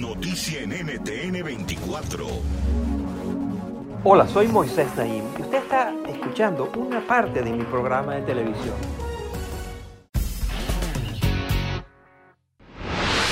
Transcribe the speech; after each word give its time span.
Noticia 0.00 0.60
en 0.60 0.70
NTN 0.70 1.42
24. 1.42 2.26
Hola, 4.04 4.28
soy 4.28 4.46
Moisés 4.48 4.94
Naim 4.96 5.24
y 5.38 5.42
usted 5.42 5.58
está 5.58 5.92
escuchando 6.06 6.70
una 6.76 7.00
parte 7.06 7.42
de 7.42 7.50
mi 7.50 7.64
programa 7.64 8.16
de 8.16 8.22
televisión. 8.22 8.74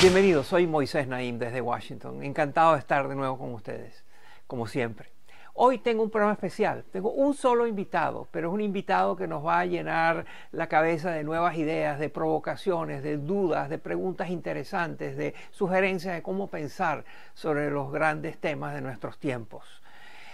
Bienvenidos, 0.00 0.46
soy 0.46 0.66
Moisés 0.66 1.06
Naim 1.06 1.38
desde 1.38 1.60
Washington. 1.60 2.22
Encantado 2.22 2.72
de 2.72 2.78
estar 2.78 3.08
de 3.08 3.14
nuevo 3.14 3.38
con 3.38 3.52
ustedes, 3.52 4.04
como 4.46 4.66
siempre. 4.66 5.10
Hoy 5.56 5.78
tengo 5.78 6.02
un 6.02 6.10
programa 6.10 6.32
especial. 6.32 6.84
Tengo 6.90 7.12
un 7.12 7.32
solo 7.32 7.68
invitado, 7.68 8.26
pero 8.32 8.48
es 8.48 8.54
un 8.54 8.60
invitado 8.60 9.14
que 9.14 9.28
nos 9.28 9.46
va 9.46 9.60
a 9.60 9.66
llenar 9.66 10.26
la 10.50 10.66
cabeza 10.66 11.12
de 11.12 11.22
nuevas 11.22 11.56
ideas, 11.56 12.00
de 12.00 12.10
provocaciones, 12.10 13.04
de 13.04 13.18
dudas, 13.18 13.70
de 13.70 13.78
preguntas 13.78 14.30
interesantes, 14.30 15.16
de 15.16 15.32
sugerencias 15.52 16.16
de 16.16 16.22
cómo 16.22 16.48
pensar 16.48 17.04
sobre 17.34 17.70
los 17.70 17.92
grandes 17.92 18.36
temas 18.38 18.74
de 18.74 18.80
nuestros 18.80 19.20
tiempos. 19.20 19.80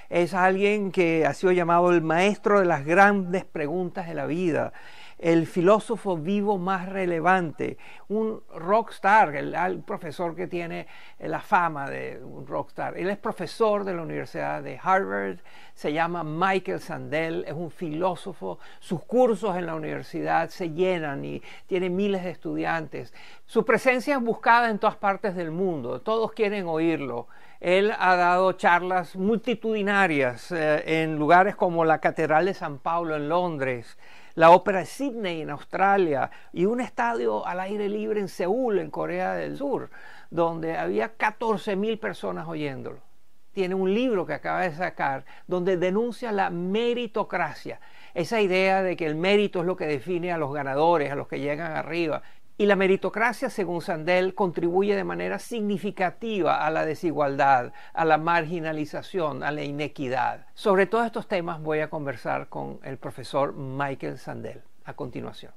Es 0.08 0.32
alguien 0.32 0.90
que 0.90 1.26
ha 1.26 1.34
sido 1.34 1.52
llamado 1.52 1.90
el 1.90 2.00
maestro 2.00 2.58
de 2.58 2.64
las 2.64 2.86
grandes 2.86 3.44
preguntas 3.44 4.08
de 4.08 4.14
la 4.14 4.24
vida 4.24 4.72
el 5.20 5.46
filósofo 5.46 6.16
vivo 6.16 6.56
más 6.56 6.88
relevante, 6.88 7.76
un 8.08 8.42
rockstar, 8.54 9.36
el, 9.36 9.54
el, 9.54 9.80
profesor 9.80 10.34
que 10.34 10.46
tiene 10.46 10.86
la 11.18 11.40
fama 11.40 11.88
de 11.90 12.20
un 12.24 12.46
rockstar. 12.46 12.96
Él 12.96 13.10
es 13.10 13.18
profesor 13.18 13.84
de 13.84 13.94
la 13.94 14.02
Universidad 14.02 14.62
de 14.62 14.80
Harvard, 14.82 15.38
se 15.74 15.92
llama 15.92 16.24
Michael 16.24 16.80
Sandel, 16.80 17.44
es 17.46 17.52
un 17.52 17.70
filósofo, 17.70 18.58
sus 18.78 19.04
cursos 19.04 19.56
en 19.56 19.66
la 19.66 19.74
universidad 19.74 20.48
se 20.48 20.70
llenan 20.70 21.24
y 21.24 21.42
tiene 21.66 21.90
miles 21.90 22.24
de 22.24 22.30
estudiantes. 22.30 23.12
Su 23.44 23.64
presencia 23.64 24.16
es 24.16 24.22
buscada 24.22 24.70
en 24.70 24.78
todas 24.78 24.96
partes 24.96 25.34
del 25.34 25.50
mundo, 25.50 26.00
todos 26.00 26.32
quieren 26.32 26.66
oírlo. 26.66 27.28
Él 27.60 27.92
ha 27.98 28.16
dado 28.16 28.52
charlas 28.52 29.16
multitudinarias 29.16 30.50
eh, 30.50 31.02
en 31.02 31.16
lugares 31.16 31.56
como 31.56 31.84
la 31.84 31.98
Catedral 31.98 32.46
de 32.46 32.54
San 32.54 32.78
Pablo 32.78 33.16
en 33.16 33.28
Londres, 33.28 33.98
la 34.40 34.52
Ópera 34.52 34.78
de 34.78 34.86
Sydney 34.86 35.42
en 35.42 35.50
Australia 35.50 36.30
y 36.50 36.64
un 36.64 36.80
estadio 36.80 37.46
al 37.46 37.60
aire 37.60 37.90
libre 37.90 38.20
en 38.20 38.28
Seúl, 38.28 38.78
en 38.78 38.90
Corea 38.90 39.34
del 39.34 39.58
Sur, 39.58 39.90
donde 40.30 40.78
había 40.78 41.14
14 41.14 41.76
mil 41.76 41.98
personas 41.98 42.48
oyéndolo. 42.48 43.00
Tiene 43.52 43.74
un 43.74 43.92
libro 43.92 44.24
que 44.24 44.32
acaba 44.32 44.62
de 44.62 44.74
sacar 44.74 45.26
donde 45.46 45.76
denuncia 45.76 46.32
la 46.32 46.48
meritocracia, 46.48 47.80
esa 48.14 48.40
idea 48.40 48.82
de 48.82 48.96
que 48.96 49.04
el 49.04 49.14
mérito 49.14 49.60
es 49.60 49.66
lo 49.66 49.76
que 49.76 49.86
define 49.86 50.32
a 50.32 50.38
los 50.38 50.54
ganadores, 50.54 51.12
a 51.12 51.16
los 51.16 51.28
que 51.28 51.40
llegan 51.40 51.72
arriba, 51.72 52.22
y 52.60 52.66
la 52.66 52.76
meritocracia, 52.76 53.48
según 53.48 53.80
Sandel, 53.80 54.34
contribuye 54.34 54.94
de 54.94 55.02
manera 55.02 55.38
significativa 55.38 56.66
a 56.66 56.68
la 56.68 56.84
desigualdad, 56.84 57.72
a 57.94 58.04
la 58.04 58.18
marginalización, 58.18 59.42
a 59.42 59.50
la 59.50 59.64
inequidad. 59.64 60.46
Sobre 60.52 60.84
todos 60.84 61.06
estos 61.06 61.26
temas 61.26 61.62
voy 61.62 61.78
a 61.80 61.88
conversar 61.88 62.50
con 62.50 62.78
el 62.84 62.98
profesor 62.98 63.54
Michael 63.54 64.18
Sandel 64.18 64.60
a 64.84 64.92
continuación. 64.92 65.54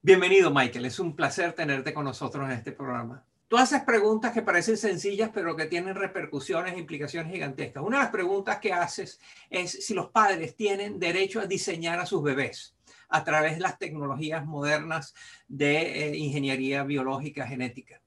Bienvenido, 0.00 0.52
Michael. 0.52 0.84
Es 0.84 1.00
un 1.00 1.16
placer 1.16 1.54
tenerte 1.54 1.92
con 1.92 2.04
nosotros 2.04 2.44
en 2.44 2.52
este 2.52 2.70
programa. 2.70 3.24
Tú 3.52 3.58
haces 3.58 3.82
preguntas 3.82 4.32
que 4.32 4.40
parecen 4.40 4.78
sencillas, 4.78 5.28
pero 5.28 5.54
que 5.54 5.66
tienen 5.66 5.94
repercusiones 5.94 6.72
e 6.72 6.78
implicaciones 6.78 7.30
gigantescas. 7.30 7.82
Una 7.82 7.98
de 7.98 8.04
las 8.04 8.10
preguntas 8.10 8.58
que 8.60 8.72
haces 8.72 9.20
es 9.50 9.72
si 9.84 9.92
los 9.92 10.08
padres 10.08 10.56
tienen 10.56 10.98
derecho 10.98 11.38
a 11.38 11.46
diseñar 11.46 12.00
a 12.00 12.06
sus 12.06 12.22
bebés 12.22 12.74
a 13.10 13.24
través 13.24 13.56
de 13.56 13.60
las 13.60 13.78
tecnologías 13.78 14.46
modernas 14.46 15.14
de 15.48 16.12
eh, 16.12 16.16
ingeniería 16.16 16.82
biológica 16.84 17.46
genética. 17.46 18.01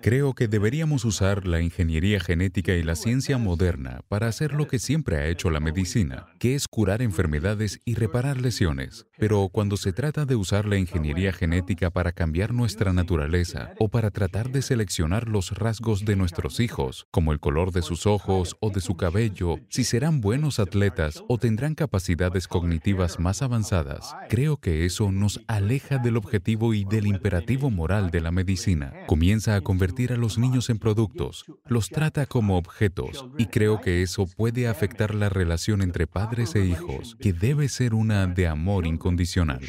Creo 0.00 0.32
que 0.32 0.46
deberíamos 0.46 1.04
usar 1.04 1.44
la 1.44 1.60
ingeniería 1.60 2.20
genética 2.20 2.72
y 2.74 2.84
la 2.84 2.94
ciencia 2.94 3.36
moderna 3.36 4.02
para 4.06 4.28
hacer 4.28 4.52
lo 4.52 4.68
que 4.68 4.78
siempre 4.78 5.16
ha 5.16 5.26
hecho 5.26 5.50
la 5.50 5.58
medicina, 5.58 6.26
que 6.38 6.54
es 6.54 6.68
curar 6.68 7.02
enfermedades 7.02 7.80
y 7.84 7.96
reparar 7.96 8.40
lesiones. 8.40 9.08
Pero 9.18 9.48
cuando 9.48 9.76
se 9.76 9.92
trata 9.92 10.24
de 10.24 10.36
usar 10.36 10.66
la 10.66 10.76
ingeniería 10.78 11.32
genética 11.32 11.90
para 11.90 12.12
cambiar 12.12 12.54
nuestra 12.54 12.92
naturaleza 12.92 13.72
o 13.80 13.88
para 13.88 14.12
tratar 14.12 14.50
de 14.50 14.62
seleccionar 14.62 15.26
los 15.26 15.58
rasgos 15.58 16.04
de 16.04 16.14
nuestros 16.14 16.60
hijos, 16.60 17.08
como 17.10 17.32
el 17.32 17.40
color 17.40 17.72
de 17.72 17.82
sus 17.82 18.06
ojos 18.06 18.56
o 18.60 18.70
de 18.70 18.80
su 18.80 18.96
cabello, 18.96 19.56
si 19.68 19.82
serán 19.82 20.20
buenos 20.20 20.60
atletas 20.60 21.24
o 21.26 21.38
tendrán 21.38 21.74
capacidades 21.74 22.46
cognitivas 22.46 23.18
más 23.18 23.42
avanzadas, 23.42 24.14
creo 24.28 24.58
que 24.58 24.84
eso 24.84 25.10
nos 25.10 25.40
aleja 25.48 25.98
de 25.98 26.12
lo 26.12 26.19
objetivo 26.20 26.72
y 26.72 26.84
del 26.84 27.06
imperativo 27.06 27.68
moral 27.70 28.10
de 28.10 28.20
la 28.20 28.30
medicina. 28.30 28.94
Comienza 29.06 29.56
a 29.56 29.60
convertir 29.60 30.12
a 30.12 30.16
los 30.16 30.38
niños 30.38 30.70
en 30.70 30.78
productos, 30.78 31.44
los 31.66 31.88
trata 31.88 32.26
como 32.26 32.56
objetos 32.56 33.26
y 33.36 33.46
creo 33.46 33.80
que 33.80 34.02
eso 34.02 34.26
puede 34.26 34.68
afectar 34.68 35.14
la 35.14 35.28
relación 35.28 35.82
entre 35.82 36.06
padres 36.06 36.54
e 36.54 36.64
hijos, 36.64 37.16
que 37.20 37.32
debe 37.32 37.68
ser 37.68 37.94
una 37.94 38.26
de 38.26 38.46
amor 38.46 38.86
incondicional. 38.86 39.60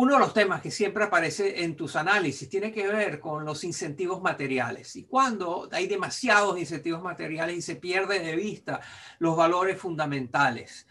Uno 0.00 0.12
de 0.12 0.20
los 0.20 0.32
temas 0.32 0.60
que 0.60 0.70
siempre 0.70 1.02
aparece 1.02 1.64
en 1.64 1.74
tus 1.74 1.96
análisis 1.96 2.48
tiene 2.48 2.70
que 2.70 2.86
ver 2.86 3.18
con 3.18 3.44
los 3.44 3.64
incentivos 3.64 4.22
materiales. 4.22 4.94
Y 4.94 5.06
cuando 5.06 5.68
hay 5.72 5.88
demasiados 5.88 6.56
incentivos 6.56 7.02
materiales 7.02 7.56
y 7.56 7.62
se 7.62 7.74
pierde 7.74 8.20
de 8.20 8.36
vista 8.36 8.80
los 9.18 9.36
valores 9.36 9.76
fundamentales. 9.76 10.86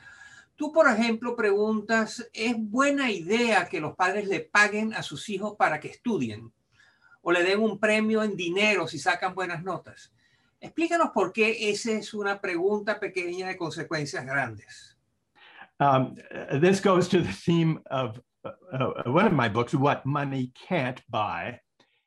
Tú, 0.57 0.73
por 0.73 0.89
ejemplo, 0.89 1.35
preguntas, 1.35 2.27
¿es 2.33 2.55
buena 2.57 3.11
idea 3.11 3.69
que 3.69 3.79
los 3.79 3.95
padres 3.95 4.27
le 4.27 4.39
paguen 4.39 4.91
a 4.95 5.03
sus 5.03 5.29
hijos 5.29 5.55
para 5.55 5.79
que 5.79 5.89
estudien? 5.89 6.51
¿O 7.21 7.31
le 7.31 7.43
den 7.43 7.59
un 7.59 7.79
premio 7.79 8.23
en 8.23 8.35
dinero 8.35 8.87
si 8.87 8.97
sacan 8.97 9.35
buenas 9.35 9.63
notas? 9.63 10.11
Explícanos 10.59 11.11
por 11.13 11.31
qué 11.31 11.69
esa 11.69 11.91
es 11.91 12.11
una 12.11 12.41
pregunta 12.41 12.99
pequeña 12.99 13.49
de 13.49 13.55
consecuencias 13.55 14.25
grandes. 14.25 14.97
Um, 15.79 16.15
this 16.59 16.81
goes 16.81 17.07
to 17.07 17.21
the 17.21 17.31
theme 17.31 17.79
of 17.91 18.19
uh, 18.43 19.03
one 19.05 19.27
of 19.27 19.33
my 19.33 19.47
books, 19.47 19.75
What 19.75 20.05
Money 20.05 20.51
Can't 20.67 21.01
Buy. 21.07 21.61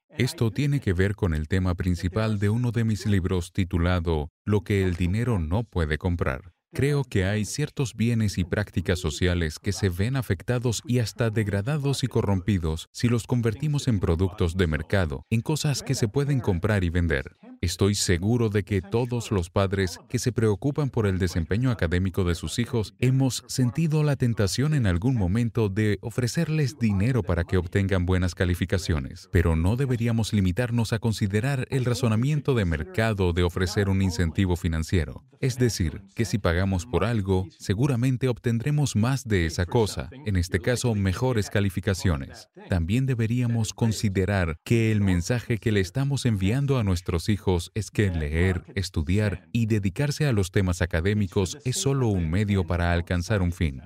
Esto 0.08 0.50
tiene 0.50 0.81
que 0.81 0.93
ver 0.93 1.14
con 1.14 1.35
el 1.35 1.46
tema 1.46 1.76
principal 1.76 2.41
de 2.41 2.50
uno 2.50 2.73
de 2.73 2.82
mis 2.82 3.06
libros 3.06 3.53
titulado 3.53 4.32
Lo 4.44 4.62
que 4.62 4.82
el 4.82 4.96
dinero 4.96 5.38
no 5.38 5.62
puede 5.62 5.99
comprar. 5.99 6.53
Creo 6.72 7.02
que 7.02 7.25
hay 7.25 7.44
ciertos 7.46 7.96
bienes 7.96 8.38
y 8.38 8.44
prácticas 8.44 9.00
sociales 9.00 9.58
que 9.58 9.72
se 9.72 9.88
ven 9.88 10.14
afectados 10.14 10.82
y 10.87 11.00
hasta 11.00 11.28
degradados 11.28 12.05
y 12.05 12.06
corrompidos 12.06 12.88
si 12.93 13.08
los 13.08 13.26
convertimos 13.26 13.88
en 13.88 13.99
productos 13.99 14.56
de 14.56 14.69
mercado, 14.69 15.26
en 15.31 15.40
cosas 15.40 15.82
que 15.82 15.96
se 15.96 16.06
pueden 16.06 16.38
comprar 16.38 16.84
y 16.84 16.90
vender. 16.90 17.37
Estoy 17.62 17.94
seguro 17.94 18.48
de 18.48 18.62
que 18.62 18.80
todos 18.80 19.30
los 19.30 19.50
padres 19.50 20.00
que 20.08 20.18
se 20.18 20.32
preocupan 20.32 20.88
por 20.88 21.06
el 21.06 21.18
desempeño 21.18 21.70
académico 21.70 22.24
de 22.24 22.34
sus 22.34 22.58
hijos 22.58 22.94
hemos 23.00 23.44
sentido 23.48 24.02
la 24.02 24.16
tentación 24.16 24.72
en 24.72 24.86
algún 24.86 25.14
momento 25.14 25.68
de 25.68 25.98
ofrecerles 26.00 26.78
dinero 26.78 27.22
para 27.22 27.44
que 27.44 27.58
obtengan 27.58 28.06
buenas 28.06 28.34
calificaciones, 28.34 29.28
pero 29.30 29.56
no 29.56 29.76
deberíamos 29.76 30.32
limitarnos 30.32 30.94
a 30.94 31.00
considerar 31.00 31.66
el 31.68 31.84
razonamiento 31.84 32.54
de 32.54 32.64
mercado 32.64 33.34
de 33.34 33.42
ofrecer 33.42 33.90
un 33.90 34.00
incentivo 34.00 34.56
financiero. 34.56 35.22
Es 35.38 35.58
decir, 35.58 36.00
que 36.14 36.24
si 36.24 36.38
pagamos 36.38 36.86
por 36.86 37.04
algo, 37.04 37.46
seguramente 37.58 38.28
obtendremos 38.28 38.96
más 38.96 39.24
de 39.24 39.44
esa 39.44 39.66
cosa, 39.66 40.08
en 40.24 40.36
este 40.36 40.60
caso 40.60 40.94
mejores 40.94 41.50
calificaciones. 41.50 42.48
También 42.70 43.04
deberíamos 43.04 43.74
considerar 43.74 44.56
que 44.64 44.92
el 44.92 45.02
mensaje 45.02 45.58
que 45.58 45.72
le 45.72 45.80
estamos 45.80 46.24
enviando 46.24 46.78
a 46.78 46.84
nuestros 46.84 47.28
hijos 47.28 47.50
es 47.75 47.91
que 47.91 48.11
leer, 48.11 48.64
estudiar 48.75 49.49
y 49.52 49.67
dedicarse 49.67 50.26
a 50.26 50.32
los 50.32 50.50
temas 50.50 50.82
académicos 50.82 51.58
es 51.64 51.76
solo 51.76 52.08
un 52.08 52.31
medio 52.31 52.64
para 52.64 52.93
alcanzar 52.93 53.43
un 53.43 53.52
fin. 53.52 53.82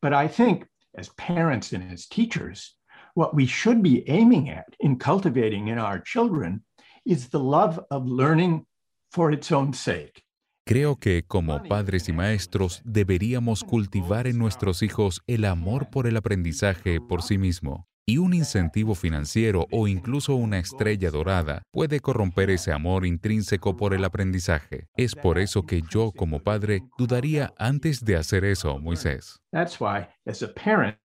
But 0.00 0.12
I 0.12 0.28
think, 0.28 0.66
as 0.96 1.10
parents 1.10 1.72
and 1.72 1.92
as 1.92 2.08
teachers, 2.08 2.76
what 3.14 3.34
we 3.34 3.46
should 3.46 3.82
be 3.82 4.04
aiming 4.06 4.48
at 4.48 4.74
in 4.80 4.96
cultivating 4.96 5.68
in 5.68 5.78
our 5.78 6.02
children 6.02 6.64
is 7.04 7.30
the 7.30 7.38
love 7.38 7.80
of 7.90 8.06
learning 8.06 8.66
for 9.10 9.32
its 9.32 9.52
own 9.52 9.72
sake. 9.72 10.24
Creo 10.64 10.96
que 10.96 11.24
como 11.26 11.62
padres 11.64 12.08
y 12.08 12.12
maestros 12.12 12.82
deberíamos 12.84 13.64
cultivar 13.64 14.28
en 14.28 14.38
nuestros 14.38 14.82
hijos 14.82 15.20
el 15.26 15.44
amor 15.44 15.90
por 15.90 16.06
el 16.06 16.16
aprendizaje 16.16 17.00
por 17.00 17.22
sí 17.22 17.36
mismo. 17.36 17.88
Y 18.04 18.18
un 18.18 18.34
incentivo 18.34 18.96
financiero 18.96 19.68
o 19.70 19.86
incluso 19.86 20.34
una 20.34 20.58
estrella 20.58 21.12
dorada 21.12 21.62
puede 21.70 22.00
corromper 22.00 22.50
ese 22.50 22.72
amor 22.72 23.06
intrínseco 23.06 23.76
por 23.76 23.94
el 23.94 24.04
aprendizaje. 24.04 24.88
Es 24.96 25.14
por 25.14 25.38
eso 25.38 25.62
que 25.62 25.82
yo 25.88 26.10
como 26.10 26.40
padre 26.40 26.80
dudaría 26.98 27.54
antes 27.58 28.04
de 28.04 28.16
hacer 28.16 28.44
eso, 28.44 28.76
Moisés. 28.80 29.38
That's 29.52 29.80
why, 29.80 30.08
as 30.26 30.42
a 30.42 30.52
parent, 30.52 30.98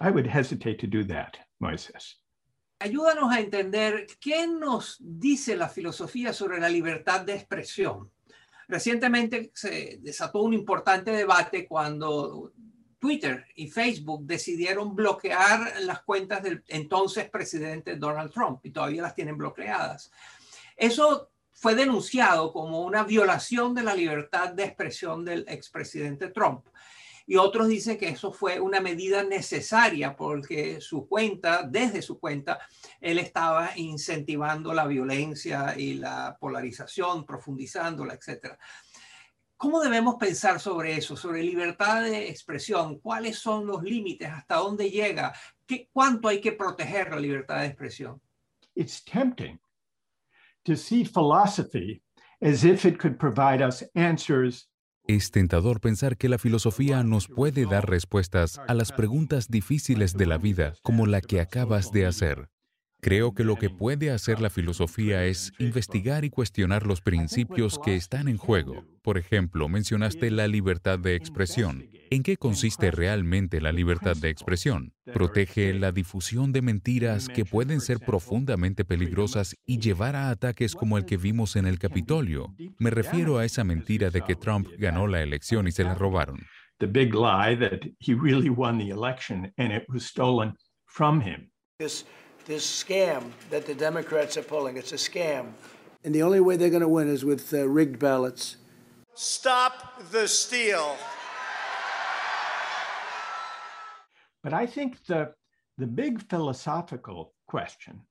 I 0.00 0.10
would 0.10 0.26
hesitate 0.26 0.76
to 0.76 0.86
do 0.86 1.04
that, 1.08 1.32
Moisés. 1.58 2.22
Ayúdanos 2.78 3.32
a 3.32 3.40
entender 3.40 4.06
qué 4.20 4.46
nos 4.46 4.98
dice 5.00 5.56
la 5.56 5.68
filosofía 5.68 6.32
sobre 6.32 6.60
la 6.60 6.68
libertad 6.68 7.22
de 7.22 7.34
expresión. 7.34 8.12
Recientemente 8.68 9.50
se 9.54 9.98
desató 10.00 10.42
un 10.42 10.54
importante 10.54 11.10
debate 11.10 11.66
cuando 11.66 12.52
Twitter 13.06 13.46
y 13.54 13.68
Facebook 13.68 14.26
decidieron 14.26 14.96
bloquear 14.96 15.80
las 15.82 16.02
cuentas 16.02 16.42
del 16.42 16.64
entonces 16.66 17.30
presidente 17.30 17.94
Donald 17.94 18.32
Trump 18.32 18.58
y 18.64 18.72
todavía 18.72 19.02
las 19.02 19.14
tienen 19.14 19.38
bloqueadas. 19.38 20.10
Eso 20.76 21.30
fue 21.52 21.76
denunciado 21.76 22.52
como 22.52 22.80
una 22.80 23.04
violación 23.04 23.76
de 23.76 23.84
la 23.84 23.94
libertad 23.94 24.54
de 24.54 24.64
expresión 24.64 25.24
del 25.24 25.44
expresidente 25.46 26.30
Trump. 26.30 26.66
Y 27.28 27.36
otros 27.36 27.68
dicen 27.68 27.96
que 27.96 28.08
eso 28.08 28.32
fue 28.32 28.58
una 28.58 28.80
medida 28.80 29.22
necesaria 29.22 30.16
porque 30.16 30.80
su 30.80 31.06
cuenta, 31.06 31.62
desde 31.62 32.02
su 32.02 32.18
cuenta, 32.18 32.58
él 33.00 33.20
estaba 33.20 33.70
incentivando 33.76 34.74
la 34.74 34.86
violencia 34.86 35.78
y 35.78 35.94
la 35.94 36.36
polarización, 36.40 37.24
profundizándola, 37.24 38.14
etcétera. 38.14 38.58
¿Cómo 39.56 39.80
debemos 39.80 40.16
pensar 40.16 40.60
sobre 40.60 40.96
eso, 40.96 41.16
sobre 41.16 41.42
libertad 41.42 42.02
de 42.02 42.28
expresión? 42.28 42.98
¿Cuáles 43.00 43.38
son 43.38 43.66
los 43.66 43.82
límites? 43.82 44.28
¿Hasta 44.28 44.56
dónde 44.56 44.90
llega? 44.90 45.32
¿Qué, 45.66 45.88
¿Cuánto 45.92 46.28
hay 46.28 46.40
que 46.40 46.52
proteger 46.52 47.10
la 47.10 47.20
libertad 47.20 47.60
de 47.60 47.66
expresión? 47.66 48.20
It's 48.74 49.02
tempting 49.02 49.58
to 50.64 50.76
see 50.76 51.04
philosophy 51.04 52.02
as 52.42 52.64
if 52.64 52.84
it 52.84 52.98
could 52.98 53.16
provide 53.16 53.64
us 53.64 53.84
answers 53.94 54.68
Es 55.08 55.30
tentador 55.30 55.80
pensar 55.80 56.16
que 56.16 56.28
la 56.28 56.36
filosofía 56.36 57.04
nos 57.04 57.28
puede 57.28 57.64
dar 57.64 57.88
respuestas 57.88 58.60
a 58.66 58.74
las 58.74 58.90
preguntas 58.90 59.48
difíciles 59.48 60.14
de 60.14 60.26
la 60.26 60.36
vida, 60.36 60.74
como 60.82 61.06
la 61.06 61.20
que 61.20 61.40
acabas 61.40 61.92
de 61.92 62.06
hacer. 62.06 62.50
Creo 63.06 63.34
que 63.34 63.44
lo 63.44 63.54
que 63.54 63.70
puede 63.70 64.10
hacer 64.10 64.40
la 64.40 64.50
filosofía 64.50 65.26
es 65.26 65.52
investigar 65.60 66.24
y 66.24 66.30
cuestionar 66.30 66.88
los 66.88 67.00
principios 67.00 67.78
que 67.78 67.94
están 67.94 68.26
en 68.26 68.36
juego. 68.36 68.84
Por 69.00 69.16
ejemplo, 69.16 69.68
mencionaste 69.68 70.28
la 70.32 70.48
libertad 70.48 70.98
de 70.98 71.14
expresión. 71.14 71.88
¿En 72.10 72.24
qué 72.24 72.36
consiste 72.36 72.90
realmente 72.90 73.60
la 73.60 73.70
libertad 73.70 74.16
de 74.16 74.30
expresión? 74.30 74.92
Protege 75.14 75.72
la 75.72 75.92
difusión 75.92 76.50
de 76.50 76.62
mentiras 76.62 77.28
que 77.28 77.44
pueden 77.44 77.80
ser 77.80 78.00
profundamente 78.00 78.84
peligrosas 78.84 79.54
y 79.64 79.78
llevar 79.78 80.16
a 80.16 80.30
ataques 80.30 80.74
como 80.74 80.98
el 80.98 81.04
que 81.04 81.16
vimos 81.16 81.54
en 81.54 81.66
el 81.66 81.78
Capitolio. 81.78 82.56
Me 82.80 82.90
refiero 82.90 83.38
a 83.38 83.44
esa 83.44 83.62
mentira 83.62 84.10
de 84.10 84.22
que 84.22 84.34
Trump 84.34 84.66
ganó 84.78 85.06
la 85.06 85.22
elección 85.22 85.68
y 85.68 85.70
se 85.70 85.84
la 85.84 85.94
robaron. 85.94 86.40
The 92.46 92.54
big 92.54 92.90
lie 92.90 92.90
that 92.90 92.94
he 92.94 92.94
really 92.94 93.28
won 93.28 93.28
the 93.28 93.28
election 93.28 93.28
and 93.28 93.28
it 93.28 93.28
was 93.28 93.28
stolen 93.28 93.28
from 93.28 93.28
him. 93.28 93.28
this 93.28 93.28
scam 93.28 93.32
that 93.50 93.66
the 93.66 93.74
Democrats 93.74 94.36
are 94.36 94.42
pulling. 94.42 94.76
It's 94.76 94.92
a 94.92 94.96
scam. 94.96 95.52
And 96.04 96.14
the 96.14 96.22
only 96.22 96.40
way 96.40 96.56
they're 96.56 96.70
going 96.70 96.82
to 96.82 96.88
win 96.88 97.08
is 97.08 97.24
with 97.24 97.52
uh, 97.52 97.68
rigged 97.68 97.98
ballots. 97.98 98.56
Stop 99.14 100.02
the 100.10 100.28
steal. 100.28 100.96
But 104.42 104.52
I 104.52 104.66
think 104.66 105.04
the, 105.06 105.32
the 105.78 105.86
big 105.86 106.22
philosophical 106.30 107.34
question 107.48 108.02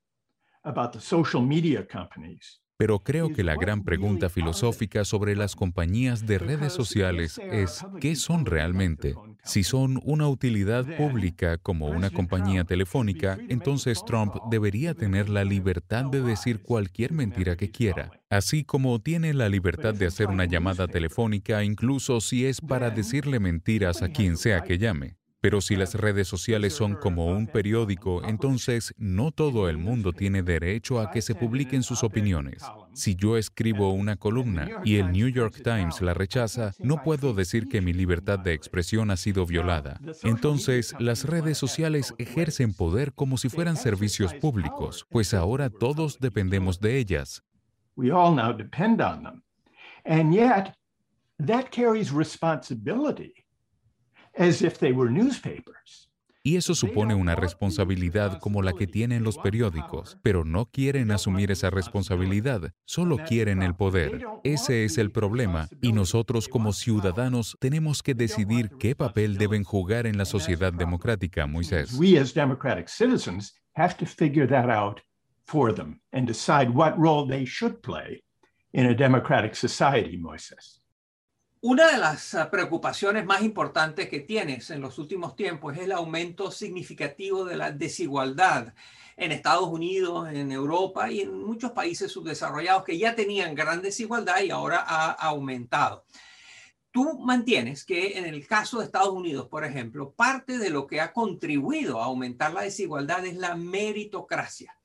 about 0.65 0.91
the 0.91 0.99
social 1.01 1.41
media 1.41 1.83
companies 1.83 2.59
Pero 2.77 2.99
creo 2.99 3.31
que 3.31 3.43
la 3.43 3.55
gran 3.55 3.83
pregunta 3.83 4.29
filosófica 4.29 5.05
sobre 5.05 5.35
las 5.35 5.55
compañías 5.55 6.25
de 6.25 6.39
redes 6.39 6.73
sociales 6.73 7.39
es 7.49 7.85
¿qué 8.01 8.15
son 8.17 8.45
realmente? 8.45 9.15
Si 9.45 9.63
son 9.63 10.01
una 10.03 10.27
utilidad 10.27 10.85
pública 10.97 11.57
como 11.57 11.87
una 11.87 12.09
compañía 12.09 12.65
telefónica, 12.65 13.39
entonces 13.47 14.03
Trump 14.03 14.35
debería 14.43 14.93
tener 14.93 15.29
la 15.29 15.45
libertad 15.45 16.05
de 16.05 16.21
decir 16.21 16.61
cualquier 16.61 17.13
mentira 17.13 17.55
que 17.55 17.71
quiera, 17.71 18.11
así 18.29 18.65
como 18.65 18.99
tiene 18.99 19.33
la 19.33 19.47
libertad 19.47 19.93
de 19.93 20.07
hacer 20.07 20.27
una 20.27 20.45
llamada 20.45 20.87
telefónica 20.87 21.63
incluso 21.63 22.19
si 22.19 22.45
es 22.45 22.59
para 22.59 22.89
decirle 22.91 23.39
mentiras 23.39 24.01
a 24.01 24.09
quien 24.09 24.35
sea 24.35 24.61
que 24.61 24.77
llame. 24.77 25.15
Pero 25.45 25.61
si 25.61 25.75
las 25.75 25.93
redes 25.93 26.27
sociales 26.27 26.73
son 26.73 26.95
como 26.95 27.27
un 27.27 27.45
periódico, 27.45 28.23
entonces 28.25 28.95
no 28.97 29.29
todo 29.29 29.69
el 29.69 29.77
mundo 29.77 30.11
tiene 30.11 30.41
derecho 30.41 30.99
a 30.99 31.11
que 31.11 31.21
se 31.21 31.35
publiquen 31.35 31.83
sus 31.83 32.03
opiniones. 32.03 32.63
Si 32.93 33.15
yo 33.15 33.37
escribo 33.37 33.91
una 33.91 34.15
columna 34.15 34.67
y 34.83 34.95
el 34.95 35.11
New 35.11 35.27
York 35.27 35.61
Times 35.63 36.01
la 36.01 36.15
rechaza, 36.15 36.71
no 36.79 37.03
puedo 37.03 37.35
decir 37.35 37.67
que 37.67 37.79
mi 37.79 37.93
libertad 37.93 38.39
de 38.39 38.53
expresión 38.53 39.11
ha 39.11 39.17
sido 39.17 39.45
violada. 39.45 40.01
Entonces, 40.23 40.95
las 40.97 41.25
redes 41.25 41.59
sociales 41.59 42.15
ejercen 42.17 42.73
poder 42.73 43.13
como 43.13 43.37
si 43.37 43.47
fueran 43.47 43.77
servicios 43.77 44.33
públicos, 44.33 45.05
pues 45.11 45.35
ahora 45.35 45.69
todos 45.69 46.17
dependemos 46.19 46.79
de 46.79 46.97
ellas. 46.97 47.43
We 47.95 48.11
all 48.11 48.35
now 48.35 48.51
depend 48.51 48.99
on 48.99 49.21
them. 49.21 49.43
And 50.05 50.33
yet, 50.33 50.73
that 51.37 51.69
carries 51.69 52.11
responsibility. 52.11 53.45
as 54.24 54.24
if 54.24 54.24
they 54.24 54.24
were 54.24 54.24
newspapers. 54.24 54.24
Y 56.47 56.57
eso 56.57 56.75
supone 56.75 57.15
una 57.15 57.33
responsabilidad 57.33 58.37
como 58.39 58.61
la 58.61 58.73
que 58.73 58.85
tienen 58.85 59.23
los 59.23 59.39
periódicos, 59.39 60.19
pero 60.21 60.45
no 60.45 60.67
quieren 60.67 61.09
asumir 61.09 61.49
esa 61.49 61.71
responsabilidad, 61.71 62.71
solo 62.85 63.17
quieren 63.17 63.63
el 63.63 63.75
poder. 63.75 64.23
Ese 64.43 64.85
es 64.85 64.99
el 64.99 65.11
problema, 65.11 65.67
y 65.81 65.91
nosotros 65.91 66.47
como 66.47 66.71
ciudadanos 66.71 67.57
tenemos 67.59 68.03
que 68.03 68.13
decidir 68.13 68.69
qué 68.77 68.95
papel 68.95 69.39
deben 69.39 69.63
jugar 69.63 70.05
en 70.05 70.19
la 70.19 70.25
sociedad 70.25 70.71
democrática, 70.71 71.47
Moisés. 71.47 71.93
We 71.97 72.19
as 72.19 72.31
democratic 72.31 72.89
citizens 72.89 73.59
have 73.73 73.95
to 73.97 74.05
figure 74.05 74.47
that 74.47 74.69
out 74.69 75.01
for 75.45 75.73
them 75.73 75.99
and 76.11 76.27
decide 76.27 76.69
what 76.69 76.95
role 76.95 77.27
they 77.27 77.45
should 77.45 77.81
play 77.81 78.23
in 78.71 78.85
a 78.85 78.93
democratic 78.93 79.55
society, 79.55 80.17
Moisés. 80.17 80.84
Una 81.67 81.91
de 81.91 81.97
las 81.97 82.35
ah, 82.35 82.51
preocupaciones 82.51 83.25
más 83.25 83.41
importantes 83.41 84.07
que 84.07 84.19
tienes 84.19 84.69
en 84.69 84.81
los 84.81 84.99
últimos 84.99 85.35
tiempos 85.35 85.75
es 85.75 85.81
el 85.85 85.93
aumento 85.93 86.51
significativo 86.51 87.43
de 87.43 87.57
la 87.57 87.71
desigualdad 87.71 88.75
en 89.17 89.31
Estados 89.31 89.67
Unidos, 89.69 90.29
en 90.29 90.51
Europa 90.51 91.09
y 91.09 91.21
en 91.21 91.35
muchos 91.35 91.71
países 91.71 92.11
subdesarrollados 92.11 92.83
que 92.83 92.99
ya 92.99 93.15
tenían 93.15 93.55
gran 93.55 93.81
desigualdad 93.81 94.41
y 94.43 94.51
ahora 94.51 94.85
ha 94.87 95.13
aumentado. 95.13 96.05
Tú 96.91 97.17
mantienes 97.17 97.83
que 97.83 98.19
en 98.19 98.25
el 98.25 98.45
caso 98.45 98.77
de 98.77 98.85
Estados 98.85 99.09
Unidos, 99.09 99.47
por 99.47 99.65
ejemplo, 99.65 100.11
parte 100.11 100.59
de 100.59 100.69
lo 100.69 100.85
que 100.85 101.01
ha 101.01 101.13
contribuido 101.13 101.99
a 101.99 102.05
aumentar 102.05 102.53
la 102.53 102.61
desigualdad 102.61 103.25
es 103.25 103.37
la 103.37 103.55
meritocracia 103.55 104.77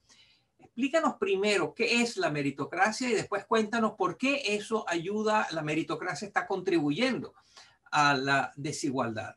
explícanos 0.81 1.17
primero 1.21 1.75
qué 1.75 2.01
es 2.01 2.17
la 2.17 2.31
meritocracia 2.31 3.11
y 3.11 3.13
después 3.13 3.45
cuéntanos 3.45 3.93
por 3.99 4.17
qué 4.17 4.41
eso 4.47 4.87
ayuda, 4.89 5.47
la 5.51 5.61
meritocracia 5.61 6.27
está 6.27 6.47
contribuyendo 6.47 7.35
a 7.93 8.15
la 8.15 8.51
desigualdad. 8.57 9.35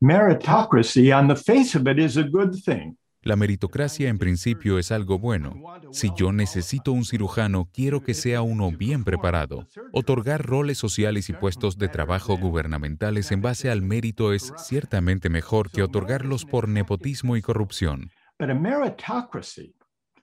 Meritocracy, 0.00 1.12
on 1.12 1.28
the 1.28 1.36
face 1.36 1.76
of 1.76 1.86
it, 1.86 1.98
is 1.98 2.16
a 2.16 2.22
good 2.22 2.52
thing. 2.64 2.96
La 3.20 3.36
meritocracia 3.36 4.08
en 4.08 4.18
principio 4.18 4.78
es 4.78 4.90
algo 4.90 5.18
bueno. 5.18 5.54
Si 5.92 6.10
yo 6.16 6.32
necesito 6.32 6.92
un 6.92 7.04
cirujano, 7.04 7.68
quiero 7.72 8.02
que 8.02 8.14
sea 8.14 8.40
uno 8.40 8.70
bien 8.70 9.04
preparado. 9.04 9.66
Otorgar 9.92 10.44
roles 10.44 10.78
sociales 10.78 11.28
y 11.28 11.34
puestos 11.34 11.76
de 11.76 11.88
trabajo 11.88 12.38
gubernamentales 12.38 13.30
en 13.30 13.42
base 13.42 13.70
al 13.70 13.82
mérito 13.82 14.32
es 14.32 14.54
ciertamente 14.56 15.28
mejor 15.28 15.70
que 15.70 15.82
otorgarlos 15.82 16.46
por 16.46 16.68
nepotismo 16.68 17.36
y 17.36 17.42
corrupción. 17.42 18.10
But 18.38 18.50
a 18.50 18.54
meritocracy 18.54 19.74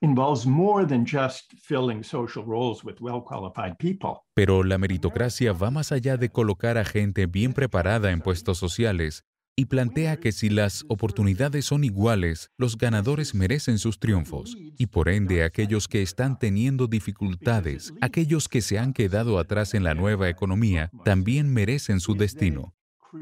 involves 0.01 0.45
more 0.45 0.85
than 0.85 1.05
just 1.05 1.53
filling 1.57 2.03
social 2.03 2.43
roles 2.43 2.83
with 2.83 2.95
well-qualified 2.99 3.77
people. 3.77 4.23
Pero 4.33 4.63
la 4.63 4.77
meritocracia 4.77 5.53
va 5.53 5.71
más 5.71 5.91
allá 5.91 6.17
de 6.17 6.29
colocar 6.29 6.77
a 6.77 6.83
gente 6.83 7.25
bien 7.25 7.53
preparada 7.53 8.11
en 8.11 8.19
puestos 8.19 8.57
sociales 8.57 9.23
y 9.55 9.65
plantea 9.65 10.17
que 10.17 10.31
si 10.31 10.49
las 10.49 10.85
oportunidades 10.89 11.65
son 11.65 11.83
iguales, 11.83 12.49
los 12.57 12.77
ganadores 12.77 13.35
merecen 13.35 13.77
sus 13.77 13.99
triunfos 13.99 14.57
y 14.57 14.87
por 14.87 15.07
ende 15.07 15.43
aquellos 15.43 15.87
que 15.87 16.01
están 16.01 16.39
teniendo 16.39 16.87
dificultades, 16.87 17.93
aquellos 18.01 18.49
que 18.49 18.61
se 18.61 18.79
han 18.79 18.91
quedado 18.93 19.39
atrás 19.39 19.73
en 19.73 19.83
la 19.83 19.93
nueva 19.93 20.29
economía, 20.29 20.89
también 21.05 21.53
merecen 21.53 21.99
su 21.99 22.15
destino. 22.15 22.73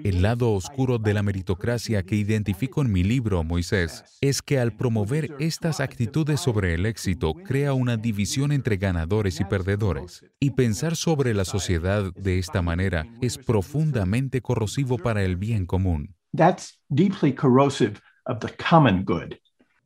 El 0.03 0.21
lado 0.21 0.51
oscuro 0.51 0.99
de 0.99 1.13
la 1.13 1.23
meritocracia 1.23 2.03
que 2.03 2.15
identifico 2.15 2.81
en 2.81 2.91
mi 2.91 3.03
libro, 3.03 3.43
Moisés, 3.43 4.03
es 4.21 4.41
que 4.41 4.59
al 4.59 4.75
promover 4.75 5.35
estas 5.39 5.79
actitudes 5.79 6.39
sobre 6.39 6.75
el 6.75 6.85
éxito, 6.85 7.33
crea 7.33 7.73
una 7.73 7.97
división 7.97 8.51
entre 8.51 8.77
ganadores 8.77 9.39
y 9.39 9.45
perdedores. 9.45 10.23
Y 10.39 10.51
pensar 10.51 10.95
sobre 10.95 11.33
la 11.33 11.45
sociedad 11.45 12.13
de 12.13 12.37
esta 12.37 12.61
manera 12.61 13.07
es 13.21 13.37
profundamente 13.37 14.41
corrosivo 14.41 14.97
para 14.97 15.23
el 15.23 15.37
bien 15.37 15.65
común. 15.65 16.15
That's 16.35 16.79
deeply 16.89 17.33
corrosive 17.33 17.99
of 18.25 18.39
the 18.39 18.53
common 18.69 19.03
good. 19.03 19.33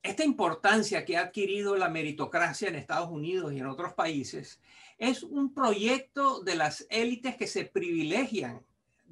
Esta 0.03 0.25
importancia 0.25 1.05
que 1.05 1.15
ha 1.15 1.21
adquirido 1.21 1.77
la 1.77 1.87
meritocracia 1.87 2.67
en 2.67 2.75
Estados 2.75 3.09
Unidos 3.09 3.53
y 3.53 3.59
en 3.59 3.67
otros 3.67 3.93
países 3.93 4.59
es 4.97 5.23
un 5.23 5.53
proyecto 5.53 6.43
de 6.43 6.55
las 6.55 6.85
élites 6.89 7.37
que 7.37 7.47
se 7.47 7.63
privilegian 7.63 8.61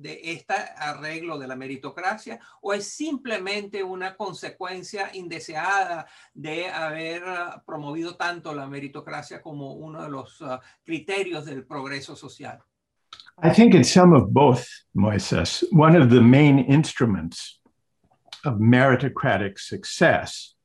de 0.01 0.20
este 0.24 0.53
arreglo 0.77 1.38
de 1.38 1.48
la 1.48 1.55
meritocracia 1.55 2.39
o 2.62 2.74
es 2.74 2.88
simplemente 2.88 3.84
una 3.84 4.15
consecuencia 4.15 5.10
indeseada 5.13 6.08
de 6.34 6.70
haber 6.70 7.24
uh, 7.24 7.63
promovido 7.65 8.15
tanto 8.15 8.53
la 8.53 8.67
meritocracia 8.67 9.41
como 9.41 9.74
uno 9.74 10.03
de 10.03 10.10
los 10.10 10.41
uh, 10.41 10.60
criterios 10.84 11.46
del 11.46 11.65
progreso 11.65 12.15
social? 12.15 12.60
I 13.43 13.50
think 13.50 13.74
it's 13.74 13.91
some 13.91 14.13
of 14.13 14.31
both, 14.31 14.67
Moises. 14.96 15.63
One 15.72 15.96
of 15.96 16.10
the 16.10 16.22
main 16.22 16.60
instruments 16.60 17.60
of 18.46 18.60
meritocratic 18.60 19.60
success 19.60 20.55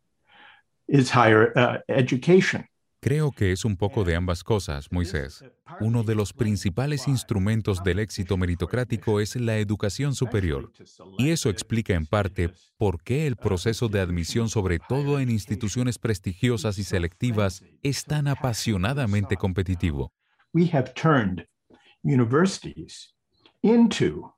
is 0.89 1.11
higher 1.11 1.53
uh, 1.57 1.79
education. 1.89 2.67
Creo 3.01 3.31
que 3.31 3.53
es 3.53 3.65
un 3.65 3.77
poco 3.77 4.05
de 4.05 4.17
ambas 4.17 4.43
cosas, 4.43 4.91
Moisés. 4.91 5.45
Uno 5.81 6.03
de 6.03 6.15
los 6.15 6.33
principales 6.33 7.07
instrumentos 7.07 7.85
del 7.85 7.99
éxito 7.99 8.37
meritocrático 8.37 9.21
es 9.21 9.37
la 9.37 9.59
educación 9.59 10.15
superior. 10.15 10.73
Y 11.19 11.31
eso 11.31 11.51
explica 11.51 11.95
en 11.95 12.07
parte 12.07 12.51
por 12.79 13.03
qué 13.03 13.27
el 13.27 13.37
proceso 13.37 13.89
de 13.89 14.01
admisión, 14.01 14.49
sobre 14.49 14.79
todo 14.79 15.21
en 15.21 15.31
instituciones 15.31 15.99
prestigiosas 15.99 16.79
y 16.79 16.85
selectivas, 16.85 17.63
es 17.83 18.05
tan 18.05 18.29
apasionadamente 18.29 19.37
competitivo. 19.37 20.13
We 20.53 20.71
have 20.73 20.95
turned 20.95 21.47
universities 22.03 23.15
into 23.63 24.33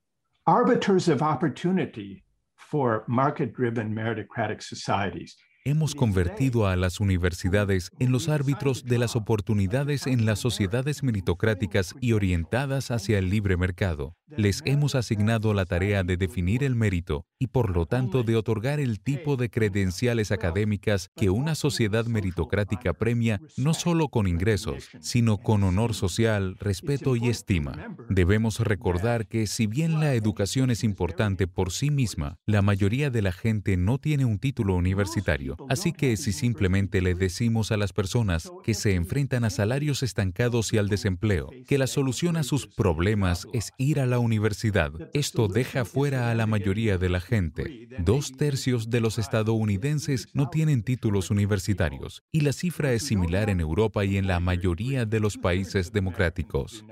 arbiters 0.47 1.09
of 1.09 1.23
opportunity 1.23 2.25
for 2.57 3.05
market-driven 3.07 3.95
meritocratic 3.95 4.63
societies. 4.63 5.37
Hemos 5.69 5.95
convertido 5.95 6.67
a 6.67 6.77
las 6.77 6.99
universidades 6.99 7.91
en 7.99 8.11
los 8.11 8.31
árbitros 8.31 8.87
de 8.87 8.97
las 8.97 9.17
oportunidades 9.17 10.07
en 10.07 10.25
las 10.25 10.39
sociedades 10.39 11.03
meritocráticas 11.03 11.95
y 12.01 12.15
orientadas 12.15 12.91
hacia 12.91 13.19
el 13.19 13.29
libre 13.29 13.59
mercado. 13.59 14.17
Les 14.35 14.63
hemos 14.65 14.95
asignado 14.95 15.53
la 15.53 15.67
tarea 15.67 16.05
de 16.05 16.17
definir 16.17 16.65
el 16.65 16.75
mérito 16.75 17.27
y 17.39 17.49
por 17.49 17.75
lo 17.75 17.85
tanto 17.85 18.23
de 18.23 18.37
otorgar 18.37 18.81
el 18.81 19.01
tipo 19.01 19.37
de 19.37 19.51
credenciales 19.51 20.33
académicas 20.33 21.11
que 21.17 21.29
una 21.29 21.55
sociedad 21.55 22.07
meritocrática 22.07 22.95
premia 22.95 23.41
no 23.59 23.75
solo 23.75 24.09
con 24.09 24.27
ingresos, 24.27 24.89
sino 25.01 25.37
con 25.37 25.65
honor 25.65 25.93
social, 25.93 26.57
respeto 26.59 27.15
y 27.15 27.29
estima. 27.29 27.95
Debemos 28.09 28.61
recordar 28.61 29.27
que 29.27 29.47
si 29.47 29.67
bien 29.67 30.01
la 30.01 30.15
educación 30.15 30.71
es 30.71 30.83
importante 30.83 31.47
por 31.47 31.73
sí 31.73 31.91
misma, 31.91 32.39
la 32.47 32.63
mayoría 32.63 33.11
de 33.11 33.23
la 33.23 33.33
gente 33.33 33.77
no 33.77 33.99
tiene 33.99 34.25
un 34.25 34.39
título 34.39 34.75
universitario. 34.75 35.58
Así 35.69 35.93
que 35.93 36.17
si 36.17 36.33
simplemente 36.33 37.01
le 37.01 37.15
decimos 37.15 37.73
a 37.73 37.77
las 37.77 37.93
personas 37.93 38.51
que 38.63 38.75
se 38.75 38.95
enfrentan 38.95 39.45
a 39.45 39.51
salarios 39.51 40.03
estancados 40.03 40.73
y 40.73 40.79
al 40.79 40.89
desempleo, 40.89 41.51
que 41.67 41.79
la 41.79 41.87
solución 41.87 42.37
a 42.37 42.43
sus 42.43 42.67
problemas 42.67 43.47
es 43.53 43.73
ir 43.77 44.01
a 44.01 44.07
la 44.07 44.19
universidad, 44.19 44.93
esto 45.13 45.49
deja 45.49 45.85
fuera 45.85 46.31
a 46.31 46.35
la 46.35 46.47
mayoría 46.47 46.99
de 46.99 47.09
la 47.09 47.21
gente. 47.21 47.89
Dos 47.99 48.33
tercios 48.33 48.91
de 48.91 49.01
los 49.01 49.19
estadounidenses 49.19 50.29
no 50.35 50.49
tienen 50.49 50.83
títulos 50.83 51.31
universitarios 51.31 52.23
y 52.33 52.41
la 52.41 52.53
cifra 52.53 52.93
es 52.93 53.03
similar 53.03 53.51
en 53.51 53.61
Europa 53.61 54.05
y 54.05 54.17
en 54.17 54.27
la 54.27 54.41
mayoría 54.41 55.05
de 55.05 55.21
los 55.21 55.37
países 55.37 55.93
democráticos. 55.93 56.85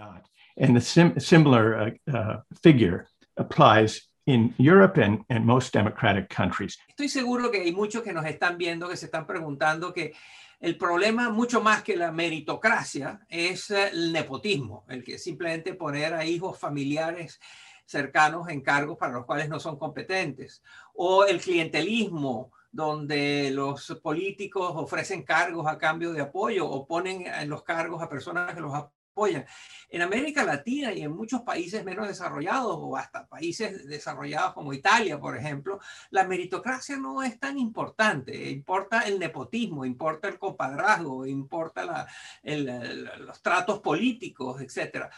Uh, 0.58 0.78
uh, 2.06 2.42
applies 3.36 4.05
in 4.26 4.54
Europe 4.58 4.98
and, 4.98 5.24
and 5.28 5.44
most 5.44 5.72
democratic 5.72 6.28
countries. 6.28 6.78
Estoy 6.88 7.08
seguro 7.08 7.50
que 7.50 7.60
hay 7.60 7.72
muchos 7.72 8.02
que 8.02 8.12
nos 8.12 8.26
están 8.26 8.58
viendo 8.58 8.88
que 8.88 8.96
se 8.96 9.06
están 9.06 9.26
preguntando 9.26 9.92
que 9.92 10.12
el 10.60 10.76
problema, 10.76 11.30
mucho 11.30 11.60
más 11.60 11.82
que 11.82 11.96
la 11.96 12.10
meritocracia, 12.10 13.20
es 13.28 13.70
el 13.70 14.12
nepotismo, 14.12 14.84
el 14.88 15.04
que 15.04 15.18
simplemente 15.18 15.74
poner 15.74 16.14
a 16.14 16.24
hijos 16.24 16.58
familiares 16.58 17.40
cercanos 17.84 18.48
en 18.48 18.62
cargos 18.62 18.98
para 18.98 19.12
los 19.12 19.26
cuales 19.26 19.48
no 19.48 19.60
son 19.60 19.78
competentes, 19.78 20.62
o 20.94 21.24
el 21.24 21.40
clientelismo, 21.40 22.50
donde 22.72 23.50
los 23.52 23.98
políticos 24.02 24.72
ofrecen 24.74 25.22
cargos 25.22 25.66
a 25.66 25.78
cambio 25.78 26.12
de 26.12 26.20
apoyo 26.20 26.68
o 26.68 26.86
ponen 26.86 27.26
en 27.26 27.48
los 27.48 27.62
cargos 27.62 28.02
a 28.02 28.08
personas 28.08 28.54
que 28.54 28.60
los 28.60 28.74
apoyan. 28.74 28.95
En 29.88 30.02
América 30.02 30.44
Latina 30.44 30.92
y 30.92 31.02
en 31.02 31.12
muchos 31.12 31.42
países 31.42 31.84
menos 31.84 32.06
desarrollados 32.06 32.76
o 32.78 32.96
hasta 32.96 33.26
países 33.26 33.86
desarrollados 33.86 34.52
como 34.52 34.74
Italia, 34.74 35.18
por 35.18 35.36
ejemplo, 35.36 35.80
la 36.10 36.24
meritocracia 36.24 36.98
no 36.98 37.22
es 37.22 37.38
tan 37.40 37.58
importante. 37.58 38.50
Importa 38.50 39.02
el 39.02 39.18
nepotismo, 39.18 39.84
importa 39.84 40.28
el 40.28 40.38
compadrazgo, 40.38 41.26
importa 41.26 41.84
la, 41.84 42.06
el, 42.42 42.68
el, 42.68 43.10
los 43.20 43.40
tratos 43.40 43.80
políticos, 43.80 44.60
etcétera. 44.60 45.10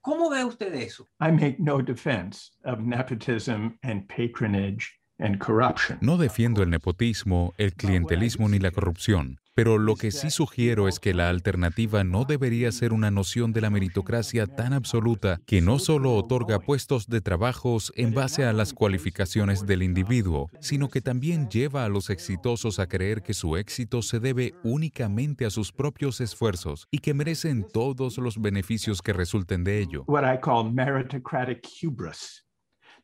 ¿Cómo 0.00 0.28
ve 0.28 0.44
usted 0.44 0.74
eso? 0.74 1.08
I 1.20 1.30
make 1.30 1.56
no 1.58 1.80
defense 1.80 2.50
of 2.64 2.80
nepotism 2.80 3.78
and 3.82 4.06
patronage 4.08 5.00
and 5.18 5.38
corruption. 5.38 5.98
No 6.00 6.16
defiendo 6.16 6.62
el 6.62 6.70
nepotismo, 6.70 7.54
el 7.56 7.72
clientelismo 7.72 8.48
ni 8.48 8.58
la 8.58 8.70
corrupción. 8.70 9.38
Pero 9.56 9.78
lo 9.78 9.94
que 9.94 10.10
sí 10.10 10.30
sugiero 10.30 10.88
es 10.88 10.98
que 10.98 11.14
la 11.14 11.28
alternativa 11.28 12.02
no 12.02 12.24
debería 12.24 12.72
ser 12.72 12.92
una 12.92 13.12
noción 13.12 13.52
de 13.52 13.60
la 13.60 13.70
meritocracia 13.70 14.48
tan 14.48 14.72
absoluta 14.72 15.40
que 15.46 15.60
no 15.60 15.78
solo 15.78 16.14
otorga 16.14 16.58
puestos 16.58 17.06
de 17.06 17.20
trabajos 17.20 17.92
en 17.94 18.12
base 18.14 18.44
a 18.44 18.52
las 18.52 18.72
cualificaciones 18.72 19.64
del 19.64 19.84
individuo, 19.84 20.50
sino 20.58 20.88
que 20.88 21.00
también 21.00 21.48
lleva 21.48 21.84
a 21.84 21.88
los 21.88 22.10
exitosos 22.10 22.80
a 22.80 22.88
creer 22.88 23.22
que 23.22 23.32
su 23.32 23.56
éxito 23.56 24.02
se 24.02 24.18
debe 24.18 24.54
únicamente 24.64 25.46
a 25.46 25.50
sus 25.50 25.70
propios 25.70 26.20
esfuerzos 26.20 26.88
y 26.90 26.98
que 26.98 27.14
merecen 27.14 27.64
todos 27.72 28.18
los 28.18 28.40
beneficios 28.40 29.02
que 29.02 29.12
resulten 29.12 29.62
de 29.62 29.78
ello. 29.78 30.02
What 30.08 30.24
I 30.24 30.40
call 30.40 30.72
meritocratic 30.72 31.64
hubris. 31.80 32.44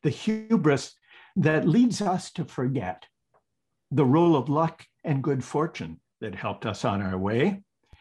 The 0.03 0.11
hubris 0.11 0.99
that 1.37 1.63
leads 1.65 2.01
us 2.01 2.33
to 2.33 2.45
forget 2.45 3.05
the 3.93 4.03
role 4.03 4.37
of 4.37 4.49
luck 4.49 4.83
and 5.05 5.23
good 5.23 5.43
fortune 5.43 6.01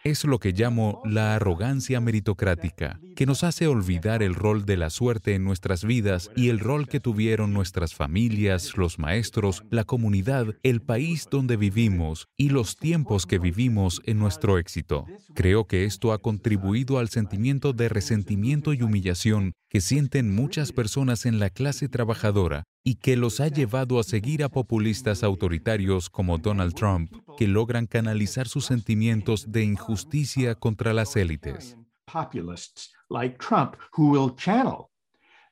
Es 0.06 0.24
lo 0.24 0.40
que 0.40 0.54
llamo 0.54 1.02
la 1.04 1.36
arrogancia 1.36 2.00
meritocrática, 2.00 3.02
que 3.18 3.26
nos 3.26 3.44
hace 3.44 3.68
olvidar 3.68 4.24
el 4.24 4.34
rol 4.34 4.66
de 4.66 4.78
la 4.78 4.90
suerte 4.90 5.36
en 5.36 5.44
nuestras 5.44 5.84
vidas 5.84 6.32
y 6.38 6.48
el 6.48 6.60
rol 6.60 6.88
que 6.88 7.02
tuvieron 7.02 7.54
nuestras 7.54 7.94
familias, 7.94 8.78
los 8.78 8.98
maestros, 8.98 9.66
la 9.70 9.84
comunidad, 9.84 10.56
el 10.64 10.82
país 10.82 11.28
donde 11.30 11.58
vivimos 11.58 12.30
y 12.38 12.48
los 12.48 12.78
tiempos 12.78 13.26
que 13.26 13.40
vivimos 13.40 14.02
en 14.06 14.20
nuestro 14.20 14.58
éxito. 14.58 15.06
Creo 15.34 15.68
que 15.68 15.84
esto 15.84 16.14
ha 16.14 16.20
contribuido 16.20 16.98
al 16.98 17.10
sentimiento 17.10 17.74
de 17.74 17.90
resentimiento 17.90 18.72
y 18.74 18.82
humillación 18.82 19.52
que 19.68 19.82
sienten 19.82 20.34
muchas 20.34 20.72
personas 20.72 21.26
en 21.26 21.40
la 21.40 21.50
clase 21.50 21.90
trabajadora 21.90 22.64
y 22.90 22.96
que 22.96 23.16
los 23.16 23.40
ha 23.40 23.50
llevado 23.50 24.00
a 24.00 24.04
seguir 24.04 24.44
a 24.44 24.50
populistas 24.50 25.22
autoritarios 25.22 26.10
como 26.10 26.40
Donald 26.40 26.74
Trump, 26.74 27.14
que 27.38 27.48
logran 27.48 27.86
canalizar 27.86 28.48
sus 28.48 28.66
sentimientos 28.66 29.52
de 29.52 29.64
injusticia 29.64 30.56
contra 30.56 30.92
las 30.92 31.16
élites. 31.16 31.78
Populists 32.12 32.92
like 33.12 33.38
Trump 33.38 33.76
who 33.96 34.10
will 34.10 34.36
channel 34.36 34.90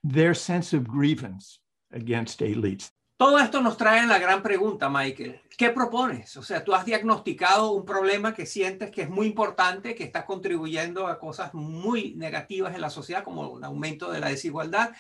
their 0.02 0.36
sense 0.36 0.76
of 0.76 0.86
grievance 0.88 1.60
against 1.92 2.42
elites. 2.42 2.92
Todo 3.18 3.38
esto 3.38 3.62
nos 3.62 3.78
trae 3.78 4.08
la 4.08 4.18
gran 4.18 4.42
pregunta, 4.42 4.90
Michael. 4.90 5.40
¿Qué 5.56 5.70
propones? 5.70 6.36
O 6.38 6.42
sea, 6.42 6.64
tú 6.64 6.74
has 6.74 6.86
diagnosticado 6.86 7.72
un 7.74 7.86
problema 7.86 8.34
que 8.34 8.48
sientes 8.48 8.90
que 8.90 9.04
es 9.04 9.12
muy 9.12 9.28
importante, 9.28 9.94
que 9.94 10.06
está 10.06 10.26
contribuyendo 10.26 11.06
a 11.06 11.20
cosas 11.20 11.54
muy 11.54 12.16
negativas 12.16 12.74
en 12.74 12.82
la 12.82 12.90
sociedad, 12.90 13.24
como 13.24 13.48
un 13.48 13.64
aumento 13.64 14.12
de 14.12 14.22
la 14.22 14.30
desigualdad. 14.30 14.96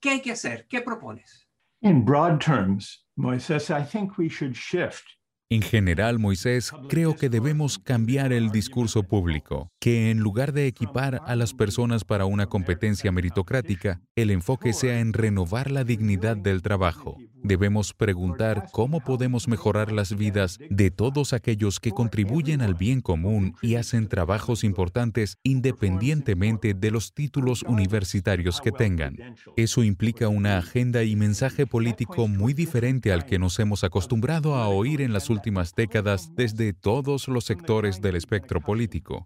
¿Qué 0.00 0.08
hay 0.08 0.20
que 0.22 0.32
hacer? 0.32 0.66
¿Qué 0.68 0.80
propones? 0.80 1.45
In 1.86 2.04
broad 2.04 2.40
terms, 2.40 3.04
Moises, 3.16 3.70
I 3.70 3.84
think 3.84 4.18
we 4.18 4.28
should 4.28 4.56
shift 4.56 5.04
en 5.48 5.62
general, 5.62 6.18
Moisés, 6.18 6.72
creo 6.88 7.14
que 7.14 7.28
debemos 7.28 7.78
cambiar 7.78 8.32
el 8.32 8.50
discurso 8.50 9.04
público, 9.04 9.70
que 9.78 10.10
en 10.10 10.18
lugar 10.18 10.52
de 10.52 10.66
equipar 10.66 11.22
a 11.24 11.36
las 11.36 11.54
personas 11.54 12.02
para 12.02 12.24
una 12.24 12.46
competencia 12.46 13.12
meritocrática, 13.12 14.00
el 14.16 14.32
enfoque 14.32 14.72
sea 14.72 14.98
en 14.98 15.12
renovar 15.12 15.70
la 15.70 15.84
dignidad 15.84 16.36
del 16.36 16.62
trabajo. 16.62 17.16
Debemos 17.46 17.94
preguntar 17.94 18.66
cómo 18.72 18.98
podemos 18.98 19.46
mejorar 19.46 19.92
las 19.92 20.16
vidas 20.16 20.58
de 20.68 20.90
todos 20.90 21.32
aquellos 21.32 21.78
que 21.78 21.92
contribuyen 21.92 22.60
al 22.60 22.74
bien 22.74 23.00
común 23.00 23.54
y 23.62 23.76
hacen 23.76 24.08
trabajos 24.08 24.64
importantes 24.64 25.38
independientemente 25.44 26.74
de 26.74 26.90
los 26.90 27.14
títulos 27.14 27.62
universitarios 27.62 28.60
que 28.60 28.72
tengan. 28.72 29.16
Eso 29.56 29.84
implica 29.84 30.26
una 30.26 30.58
agenda 30.58 31.04
y 31.04 31.14
mensaje 31.14 31.66
político 31.66 32.26
muy 32.26 32.52
diferente 32.52 33.12
al 33.12 33.24
que 33.24 33.38
nos 33.38 33.60
hemos 33.60 33.84
acostumbrado 33.84 34.56
a 34.56 34.66
oír 34.66 35.00
en 35.00 35.12
las 35.12 35.30
últimas 35.30 35.72
décadas 35.72 36.34
desde 36.34 36.72
todos 36.72 37.28
los 37.28 37.44
sectores 37.44 38.00
del 38.00 38.16
espectro 38.16 38.60
político. 38.60 39.24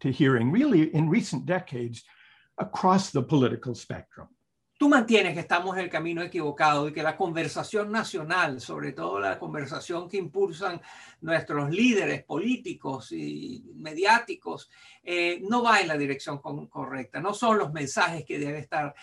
Tú 4.80 4.88
mantienes 4.88 5.34
que 5.34 5.40
estamos 5.40 5.76
en 5.76 5.84
el 5.84 5.90
camino 5.90 6.22
equivocado 6.22 6.88
y 6.88 6.92
que 6.94 7.02
la 7.02 7.14
conversación 7.14 7.92
nacional, 7.92 8.62
sobre 8.62 8.92
todo 8.92 9.20
la 9.20 9.38
conversación 9.38 10.08
que 10.08 10.16
impulsan 10.16 10.80
nuestros 11.20 11.68
líderes 11.68 12.25
políticos 12.25 13.12
y 13.12 13.62
mediáticos, 13.75 14.70
eh, 15.02 15.38
no 15.42 15.62
va 15.62 15.82
en 15.82 15.88
la 15.88 15.99
dirección 15.99 16.38
correcta. 16.38 17.20
No 17.20 17.34
son 17.34 17.58
los 17.58 17.75
mensajes 17.75 18.25
que 18.25 18.38
debe 18.38 18.60
estar 18.60 18.94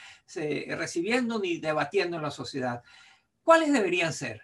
recibiendo 0.70 1.38
ni 1.38 1.60
debatiendo 1.60 2.18
en 2.18 2.24
la 2.24 2.32
sociedad. 2.32 2.82
¿Cuáles 3.44 3.72
deberían 3.72 4.14
ser? 4.14 4.42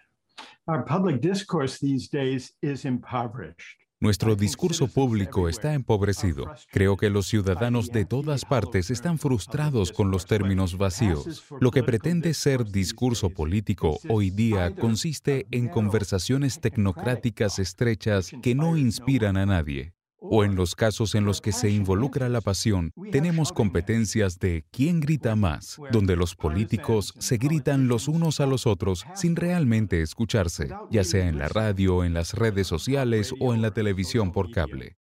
Our 0.68 0.84
public 0.84 1.20
discourse 1.20 1.80
these 1.80 2.08
days 2.08 2.54
is 2.62 2.84
impoverished. 2.84 3.83
Nuestro 4.04 4.36
discurso 4.36 4.86
público 4.86 5.48
está 5.48 5.72
empobrecido. 5.72 6.52
Creo 6.70 6.98
que 6.98 7.08
los 7.08 7.26
ciudadanos 7.26 7.88
de 7.88 8.04
todas 8.04 8.44
partes 8.44 8.90
están 8.90 9.18
frustrados 9.18 9.92
con 9.92 10.10
los 10.10 10.26
términos 10.26 10.76
vacíos. 10.76 11.42
Lo 11.58 11.70
que 11.70 11.82
pretende 11.82 12.34
ser 12.34 12.66
discurso 12.66 13.30
político 13.30 13.98
hoy 14.10 14.28
día 14.28 14.74
consiste 14.74 15.46
en 15.50 15.68
conversaciones 15.68 16.60
tecnocráticas 16.60 17.58
estrechas 17.58 18.30
que 18.42 18.54
no 18.54 18.76
inspiran 18.76 19.38
a 19.38 19.46
nadie 19.46 19.94
o 20.30 20.44
en 20.44 20.56
los 20.56 20.74
casos 20.74 21.14
en 21.14 21.24
los 21.24 21.40
que 21.40 21.52
se 21.52 21.70
involucra 21.70 22.28
la 22.28 22.40
pasión, 22.40 22.92
tenemos 23.12 23.52
competencias 23.52 24.38
de 24.38 24.64
quién 24.70 25.00
grita 25.00 25.36
más, 25.36 25.78
donde 25.92 26.16
los 26.16 26.34
políticos 26.34 27.14
se 27.18 27.36
gritan 27.36 27.88
los 27.88 28.08
unos 28.08 28.40
a 28.40 28.46
los 28.46 28.66
otros 28.66 29.04
sin 29.14 29.36
realmente 29.36 30.02
escucharse, 30.02 30.68
ya 30.90 31.04
sea 31.04 31.28
en 31.28 31.38
la 31.38 31.48
radio, 31.48 32.04
en 32.04 32.14
las 32.14 32.34
redes 32.34 32.66
sociales 32.66 33.34
o 33.40 33.54
en 33.54 33.62
la 33.62 33.72
televisión 33.72 34.32
por 34.32 34.50
cable. 34.50 34.96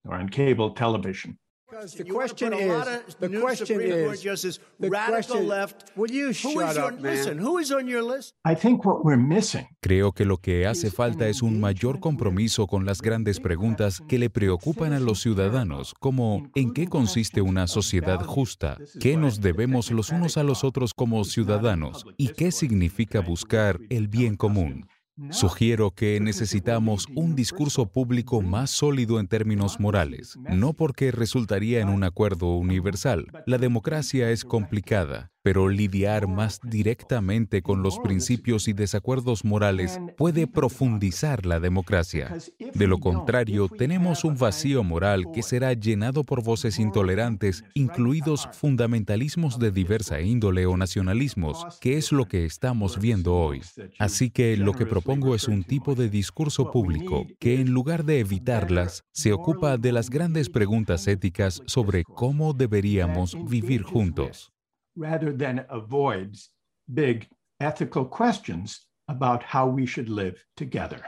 The 1.74 2.06
question 2.06 2.54
is, 2.54 3.16
the 3.20 3.30
question 3.40 3.82
is, 3.82 4.22
justice, 4.22 4.60
the 4.80 4.90
question, 4.90 5.48
left. 5.48 5.92
Will 5.96 6.12
you 6.12 6.32
shut 6.32 6.78
up, 6.78 7.00
man? 7.00 7.16
Listen, 7.16 7.40
who 7.40 7.58
is 7.58 7.72
on 7.72 7.88
your 7.88 8.04
list? 8.04 8.36
I 8.46 8.56
think 8.56 8.86
what 8.86 9.04
we're 9.04 9.18
missing. 9.18 9.68
Creo 9.82 10.12
que 10.12 10.26
lo 10.26 10.38
que 10.38 10.68
hace 10.68 10.92
falta 10.92 11.28
es 11.28 11.42
un 11.42 11.60
mayor 11.60 12.00
compromiso 12.00 12.68
con 12.68 12.86
las 12.86 13.02
grandes 13.02 13.40
preguntas 13.40 14.02
que 14.08 14.20
le 14.20 14.30
preocupan 14.30 14.94
a 14.94 15.00
los 15.00 15.22
ciudadanos, 15.22 15.94
como 16.00 16.50
¿en 16.54 16.74
qué 16.74 16.88
consiste 16.88 17.42
una 17.42 17.68
sociedad 17.68 18.24
justa? 18.24 18.78
¿Qué 19.00 19.18
nos 19.18 19.42
debemos 19.42 19.90
los 19.92 20.12
unos 20.12 20.38
a 20.38 20.44
los 20.44 20.64
otros 20.64 20.94
como 20.94 21.24
ciudadanos? 21.26 22.06
¿Y 22.18 22.30
qué 22.30 22.52
significa 22.52 23.20
buscar 23.20 23.80
el 23.90 24.08
bien 24.08 24.36
común? 24.36 24.88
Sugiero 25.30 25.92
que 25.92 26.20
necesitamos 26.20 27.08
un 27.16 27.36
discurso 27.36 27.86
público 27.86 28.42
más 28.42 28.72
sólido 28.72 29.20
en 29.20 29.28
términos 29.28 29.80
morales, 29.80 30.38
no 30.50 30.74
porque 30.74 31.12
resultaría 31.12 31.82
en 31.82 31.90
un 31.90 32.04
acuerdo 32.04 32.56
universal. 32.56 33.28
La 33.46 33.58
democracia 33.58 34.32
es 34.32 34.44
complicada, 34.44 35.33
pero 35.44 35.68
lidiar 35.68 36.28
más 36.28 36.60
directamente 36.64 37.62
con 37.62 37.84
los 37.84 38.00
principios 38.00 38.68
y 38.68 38.74
desacuerdos 38.74 39.44
morales 39.44 40.00
puede 40.18 40.48
profundizar 40.48 41.46
la 41.46 41.60
democracia. 41.60 42.36
De 42.74 42.88
lo 42.88 43.00
contrario, 43.00 43.68
tenemos 43.68 44.24
un 44.24 44.38
vacío 44.38 44.84
moral 44.84 45.26
que 45.34 45.44
será 45.44 45.74
llenado 45.74 46.24
por 46.24 46.44
voces 46.44 46.80
intolerantes, 46.80 47.64
incluidos 47.74 48.48
fundamentalismos 48.54 49.60
de 49.60 49.72
diversa 49.72 50.22
índole 50.22 50.66
o 50.66 50.78
nacionalismos, 50.78 51.66
que 51.82 51.98
es 51.98 52.14
lo 52.14 52.26
que 52.26 52.46
estamos 52.46 53.00
viendo 53.00 53.36
hoy. 53.36 53.62
Así 54.00 54.30
que 54.30 54.56
lo 54.56 54.72
que 54.72 54.86
propongo 54.86 55.36
es 55.36 55.50
un 55.50 55.66
tipo 55.66 55.94
de 55.94 56.10
discurso 56.10 56.72
público 56.72 57.28
que 57.40 57.60
en 57.60 57.72
lugar 57.72 58.06
de 58.06 58.20
evitarlas, 58.20 59.04
se 59.12 59.34
ocupa 59.34 59.78
de 59.78 59.92
las 59.92 60.10
grandes 60.10 60.50
preguntas 60.50 61.08
éticas 61.08 61.62
sobre 61.66 62.06
cómo 62.06 62.54
deberíamos 62.54 63.36
vivir 63.50 63.84
juntos 63.84 64.53
rather 64.96 65.32
than 65.32 65.66
avoids 65.70 66.50
big 66.94 67.28
ethical 67.60 68.06
questions 68.06 68.88
about 69.08 69.44
how 69.44 69.68
we 69.68 69.86
should 69.86 70.10
live 70.10 70.44
together. 70.56 71.04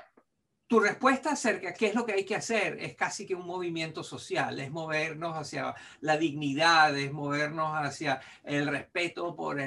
Tu 0.68 0.80
respuesta 0.80 1.34
acerca 1.34 1.76
qué 1.76 1.90
es 1.90 1.96
lo 1.96 2.08
que 2.08 2.14
hay 2.14 2.26
que 2.26 2.36
hacer 2.36 2.76
es 2.80 2.96
casi 2.96 3.24
que 3.28 3.36
un 3.36 3.46
movimiento 3.46 4.04
social, 4.04 4.60
es 4.60 4.72
movernos 4.72 5.38
hacia 5.38 5.76
la 6.00 6.18
dignidad, 6.18 6.98
es 6.98 7.14
movernos 7.14 7.70
hacia 7.76 8.20
el 8.44 8.66
respeto 8.66 9.36
por, 9.36 9.58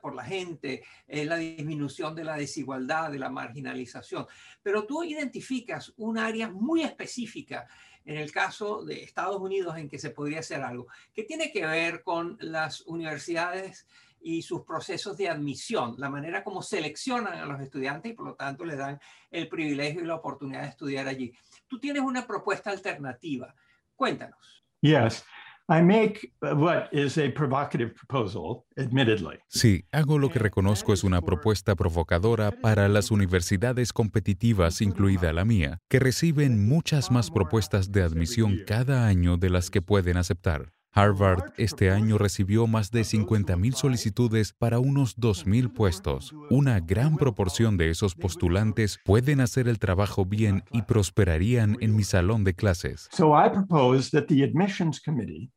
por 0.00 0.14
la 0.14 0.24
gente, 0.24 0.82
es 1.06 1.26
la 1.26 1.36
disminución 1.36 2.14
de 2.14 2.24
la 2.24 2.36
desigualdad, 2.36 3.12
de 3.12 3.18
la 3.18 3.28
marginalización. 3.28 4.26
Pero 4.62 4.86
tú 4.86 5.04
identificas 5.04 5.92
un 5.98 6.16
área 6.16 6.48
muy 6.48 6.80
específica 6.80 7.68
en 8.08 8.16
el 8.16 8.32
caso 8.32 8.82
de 8.84 9.02
Estados 9.02 9.38
Unidos 9.38 9.76
en 9.76 9.86
que 9.86 9.98
se 9.98 10.08
podría 10.08 10.40
hacer 10.40 10.62
algo, 10.62 10.86
que 11.12 11.24
tiene 11.24 11.52
que 11.52 11.66
ver 11.66 12.02
con 12.02 12.38
las 12.40 12.80
universidades 12.86 13.86
y 14.18 14.40
sus 14.40 14.62
procesos 14.62 15.18
de 15.18 15.28
admisión, 15.28 15.94
la 15.98 16.08
manera 16.08 16.42
como 16.42 16.62
seleccionan 16.62 17.34
a 17.34 17.44
los 17.44 17.60
estudiantes 17.60 18.12
y 18.12 18.14
por 18.14 18.24
lo 18.24 18.34
tanto 18.34 18.64
les 18.64 18.78
dan 18.78 18.98
el 19.30 19.46
privilegio 19.46 20.00
y 20.00 20.06
la 20.06 20.14
oportunidad 20.14 20.62
de 20.62 20.68
estudiar 20.68 21.06
allí. 21.06 21.34
Tú 21.66 21.78
tienes 21.78 22.02
una 22.02 22.26
propuesta 22.26 22.70
alternativa. 22.70 23.54
Cuéntanos. 23.94 24.64
Yes. 24.80 25.22
I 25.70 25.82
make 25.82 26.32
what 26.40 26.88
is 26.92 27.18
a 27.18 27.28
provocative 27.28 27.94
proposal, 27.94 28.64
admittedly. 28.78 29.38
Sí, 29.48 29.84
hago 29.92 30.18
lo 30.18 30.30
que 30.30 30.38
reconozco 30.38 30.94
es 30.94 31.04
una 31.04 31.20
propuesta 31.20 31.76
provocadora 31.76 32.52
para 32.52 32.88
las 32.88 33.10
universidades 33.10 33.92
competitivas, 33.92 34.80
incluida 34.80 35.30
la 35.34 35.44
mía, 35.44 35.78
que 35.90 35.98
reciben 35.98 36.66
muchas 36.66 37.10
más 37.10 37.30
propuestas 37.30 37.92
de 37.92 38.02
admisión 38.02 38.60
cada 38.66 39.06
año 39.06 39.36
de 39.36 39.50
las 39.50 39.70
que 39.70 39.82
pueden 39.82 40.16
aceptar. 40.16 40.72
Harvard 40.92 41.52
este 41.58 41.90
año 41.90 42.16
recibió 42.16 42.66
más 42.66 42.90
de 42.90 43.02
50.000 43.02 43.74
solicitudes 43.74 44.54
para 44.58 44.78
unos 44.78 45.18
2.000 45.18 45.72
puestos. 45.74 46.34
Una 46.48 46.80
gran 46.80 47.18
proporción 47.18 47.76
de 47.76 47.90
esos 47.90 48.14
postulantes 48.14 48.98
pueden 49.04 49.40
hacer 49.40 49.68
el 49.68 49.78
trabajo 49.78 50.24
bien 50.24 50.64
y 50.72 50.82
prosperarían 50.82 51.76
en 51.80 51.94
mi 51.94 52.04
salón 52.04 52.42
de 52.42 52.54
clases. 52.54 53.08
So 53.12 53.34
I 53.38 53.50
propose 53.50 54.10
that 54.10 54.28
the 54.28 54.42
admissions 54.42 54.98
committee 54.98 55.50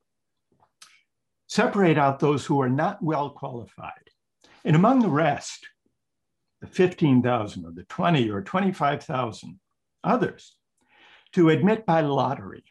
separate 1.51 1.97
out 1.97 2.17
those 2.17 2.45
who 2.45 2.61
are 2.61 2.69
not 2.69 3.03
well 3.03 3.29
qualified. 3.29 3.91
And 4.63 4.73
among 4.73 5.01
the 5.01 5.09
rest, 5.09 5.67
the 6.61 6.67
15,000 6.67 7.65
or 7.65 7.73
the 7.73 7.83
20 7.83 8.29
or 8.29 8.41
25,000 8.41 9.59
others, 10.01 10.55
to 11.33 11.49
admit 11.49 11.85
by 11.85 12.01
lottery 12.01 12.63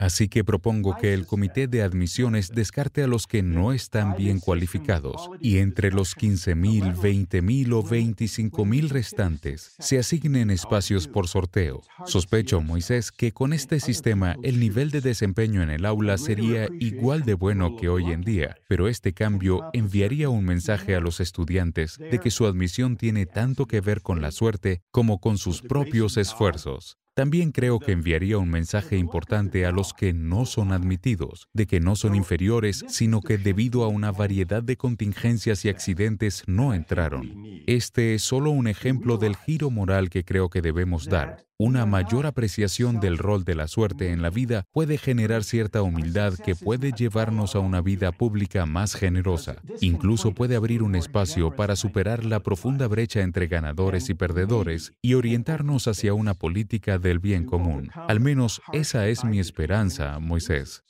Así 0.00 0.28
que 0.28 0.44
propongo 0.44 0.96
que 0.96 1.12
el 1.12 1.26
comité 1.26 1.68
de 1.68 1.82
admisiones 1.82 2.48
descarte 2.48 3.02
a 3.02 3.06
los 3.06 3.26
que 3.26 3.42
no 3.42 3.74
están 3.74 4.16
bien 4.16 4.40
cualificados 4.40 5.28
y 5.42 5.58
entre 5.58 5.92
los 5.92 6.16
15.000, 6.16 6.96
20.000 6.96 7.72
o 7.74 7.84
25.000 7.84 8.88
restantes 8.88 9.76
se 9.78 9.98
asignen 9.98 10.50
espacios 10.50 11.06
por 11.06 11.28
sorteo. 11.28 11.82
Sospecho, 12.06 12.62
Moisés, 12.62 13.12
que 13.12 13.32
con 13.32 13.52
este 13.52 13.78
sistema 13.78 14.36
el 14.42 14.58
nivel 14.58 14.90
de 14.90 15.02
desempeño 15.02 15.62
en 15.62 15.68
el 15.68 15.84
aula 15.84 16.16
sería 16.16 16.66
igual 16.80 17.24
de 17.24 17.34
bueno 17.34 17.76
que 17.76 17.90
hoy 17.90 18.10
en 18.10 18.22
día, 18.22 18.56
pero 18.68 18.88
este 18.88 19.12
cambio 19.12 19.68
enviaría 19.74 20.30
un 20.30 20.46
mensaje 20.46 20.96
a 20.96 21.00
los 21.00 21.20
estudiantes 21.20 21.98
de 21.98 22.18
que 22.18 22.30
su 22.30 22.46
admisión 22.46 22.96
tiene 22.96 23.26
tanto 23.26 23.66
que 23.66 23.82
ver 23.82 24.00
con 24.00 24.22
la 24.22 24.30
suerte 24.30 24.80
como 24.90 25.20
con 25.20 25.36
sus 25.36 25.60
propios 25.60 26.16
esfuerzos. 26.16 26.96
También 27.20 27.52
creo 27.52 27.80
que 27.80 27.92
enviaría 27.92 28.38
un 28.38 28.48
mensaje 28.48 28.96
importante 28.96 29.66
a 29.66 29.72
los 29.72 29.92
que 29.92 30.14
no 30.14 30.46
son 30.46 30.72
admitidos, 30.72 31.48
de 31.52 31.66
que 31.66 31.78
no 31.78 31.94
son 31.94 32.14
inferiores, 32.14 32.82
sino 32.88 33.20
que 33.20 33.36
debido 33.36 33.84
a 33.84 33.88
una 33.88 34.10
variedad 34.10 34.62
de 34.62 34.78
contingencias 34.78 35.66
y 35.66 35.68
accidentes 35.68 36.44
no 36.46 36.72
entraron. 36.72 37.44
Este 37.66 38.14
es 38.14 38.22
solo 38.22 38.52
un 38.52 38.68
ejemplo 38.68 39.18
del 39.18 39.36
giro 39.36 39.68
moral 39.68 40.08
que 40.08 40.24
creo 40.24 40.48
que 40.48 40.62
debemos 40.62 41.10
dar. 41.10 41.49
Una 41.62 41.84
mayor 41.84 42.24
apreciación 42.24 43.00
del 43.00 43.18
rol 43.18 43.44
de 43.44 43.54
la 43.54 43.68
suerte 43.68 44.12
en 44.12 44.22
la 44.22 44.30
vida 44.30 44.64
puede 44.72 44.96
generar 44.96 45.44
cierta 45.44 45.82
humildad 45.82 46.32
que 46.42 46.54
puede 46.54 46.92
llevarnos 46.92 47.54
a 47.54 47.58
una 47.58 47.82
vida 47.82 48.12
pública 48.12 48.64
más 48.64 48.94
generosa. 48.94 49.56
Incluso 49.82 50.32
puede 50.32 50.56
abrir 50.56 50.82
un 50.82 50.94
espacio 50.94 51.54
para 51.54 51.76
superar 51.76 52.24
la 52.24 52.40
profunda 52.40 52.88
brecha 52.88 53.20
entre 53.20 53.46
ganadores 53.46 54.08
y 54.08 54.14
perdedores 54.14 54.94
y 55.02 55.12
orientarnos 55.12 55.86
hacia 55.86 56.14
una 56.14 56.32
política 56.32 56.98
del 56.98 57.18
bien 57.18 57.44
común. 57.44 57.90
Al 57.92 58.20
menos 58.20 58.62
esa 58.72 59.08
es 59.08 59.22
mi 59.22 59.38
esperanza, 59.38 60.18
Moisés. 60.18 60.82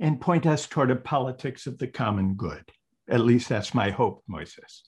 And 0.00 0.18
point 0.18 0.46
us 0.46 0.66
toward 0.66 0.90
a 0.90 1.02
politics 1.02 1.66
of 1.66 1.76
the 1.76 1.90
common 1.92 2.34
good. 2.34 2.64
At 3.08 3.20
least 3.20 3.50
that's 3.50 3.74
my 3.74 3.90
hope, 3.90 4.22
Moisés. 4.26 4.84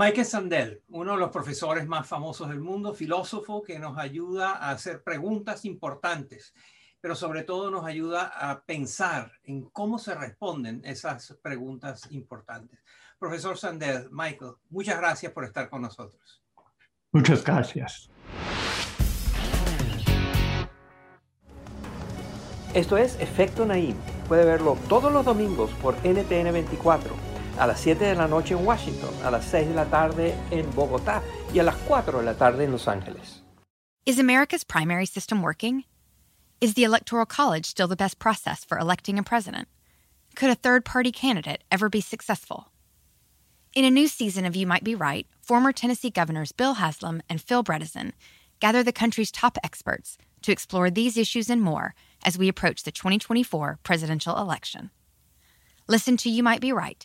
Michael 0.00 0.26
Sandel, 0.26 0.82
uno 0.90 1.14
de 1.14 1.18
los 1.18 1.30
profesores 1.30 1.84
más 1.88 2.06
famosos 2.06 2.48
del 2.48 2.60
mundo, 2.60 2.94
filósofo 2.94 3.64
que 3.64 3.80
nos 3.80 3.98
ayuda 3.98 4.52
a 4.52 4.70
hacer 4.70 5.02
preguntas 5.02 5.64
importantes, 5.64 6.54
pero 7.00 7.16
sobre 7.16 7.42
todo 7.42 7.68
nos 7.68 7.84
ayuda 7.84 8.28
a 8.28 8.62
pensar 8.62 9.32
en 9.42 9.64
cómo 9.70 9.98
se 9.98 10.14
responden 10.14 10.82
esas 10.84 11.36
preguntas 11.42 12.12
importantes. 12.12 12.78
Profesor 13.18 13.58
Sandel, 13.58 14.08
Michael, 14.12 14.52
muchas 14.70 14.98
gracias 14.98 15.32
por 15.32 15.44
estar 15.44 15.68
con 15.68 15.82
nosotros. 15.82 16.44
Muchas 17.10 17.42
gracias. 17.42 18.08
Esto 22.72 22.96
es 22.96 23.18
Efecto 23.18 23.66
Naim. 23.66 23.96
Puede 24.28 24.44
verlo 24.44 24.78
todos 24.88 25.12
los 25.12 25.24
domingos 25.24 25.72
por 25.82 25.96
NTN 26.04 26.52
24 26.52 27.27
a 27.58 27.66
las 27.66 27.80
7 27.80 28.04
de 28.04 28.14
la 28.14 28.28
noche 28.28 28.54
en 28.54 28.64
Washington, 28.64 29.14
a 29.24 29.30
las 29.30 29.44
6 29.46 29.68
de 29.68 29.74
la 29.74 29.84
tarde 29.86 30.34
en 30.50 30.70
Bogotá 30.74 31.22
y 31.52 31.58
a 31.58 31.64
las 31.64 31.76
4 31.86 32.18
de 32.18 32.24
la 32.24 32.34
tarde 32.34 32.64
en 32.64 32.72
Los 32.72 32.86
Ángeles. 32.86 33.42
Is 34.06 34.18
America's 34.18 34.64
primary 34.64 35.06
system 35.06 35.42
working? 35.42 35.84
Is 36.60 36.74
the 36.74 36.84
Electoral 36.84 37.26
College 37.26 37.66
still 37.66 37.88
the 37.88 37.96
best 37.96 38.18
process 38.18 38.64
for 38.64 38.78
electing 38.78 39.18
a 39.18 39.22
president? 39.22 39.68
Could 40.34 40.50
a 40.50 40.54
third 40.54 40.84
party 40.84 41.12
candidate 41.12 41.62
ever 41.70 41.88
be 41.88 42.00
successful? 42.00 42.70
In 43.74 43.84
a 43.84 43.90
new 43.90 44.08
season 44.08 44.44
of 44.44 44.56
You 44.56 44.66
Might 44.66 44.84
Be 44.84 44.94
Right, 44.94 45.26
former 45.40 45.72
Tennessee 45.72 46.10
governors 46.10 46.52
Bill 46.52 46.74
Haslam 46.74 47.22
and 47.28 47.40
Phil 47.40 47.62
Bredesen 47.62 48.12
gather 48.60 48.82
the 48.82 48.92
country's 48.92 49.30
top 49.30 49.58
experts 49.62 50.16
to 50.42 50.52
explore 50.52 50.90
these 50.90 51.16
issues 51.16 51.50
and 51.50 51.60
more 51.60 51.94
as 52.24 52.38
we 52.38 52.48
approach 52.48 52.84
the 52.84 52.92
2024 52.92 53.78
presidential 53.82 54.36
election. 54.38 54.90
Listen 55.86 56.16
to 56.18 56.30
You 56.30 56.42
Might 56.42 56.60
Be 56.60 56.72
Right 56.72 57.04